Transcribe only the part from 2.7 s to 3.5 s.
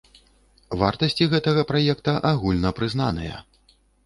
прызнаныя.